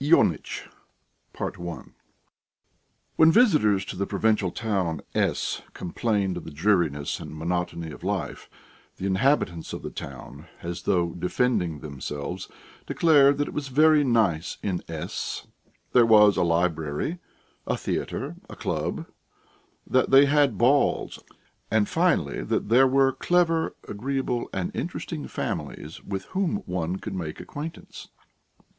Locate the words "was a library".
16.06-17.18